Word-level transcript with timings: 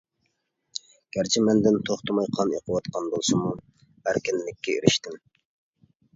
گەرچە 1.17 1.43
مەندىن 1.47 1.77
توختىماي 1.89 2.31
قان 2.39 2.55
ئېقىۋاتقان 2.57 3.11
بولسىمۇ 3.13 3.53
ئەركىنلىككە 4.09 4.77
ئېرىشتىم. 4.79 5.21